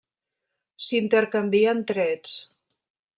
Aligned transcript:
S'intercanvien 0.85 1.83
trets. 1.93 2.37